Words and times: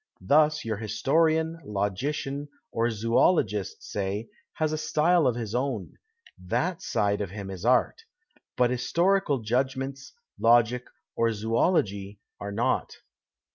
Thus 0.19 0.65
your 0.65 0.77
historian, 0.77 1.59
logician, 1.63 2.47
or 2.71 2.89
zoologist, 2.89 3.83
say, 3.83 4.29
has 4.53 4.73
a 4.73 4.77
style 4.79 5.27
of 5.27 5.35
his 5.35 5.53
own; 5.53 5.93
that 6.43 6.81
side 6.81 7.21
of 7.21 7.29
him 7.29 7.51
is 7.51 7.63
art. 7.65 8.01
But 8.57 8.71
historical 8.71 9.41
judgments, 9.41 10.13
logic, 10.39 10.87
or 11.15 11.31
zoology 11.33 12.19
are 12.39 12.51
not. 12.51 12.95